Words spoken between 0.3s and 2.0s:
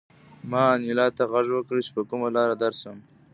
ما انیلا ته غږ وکړ چې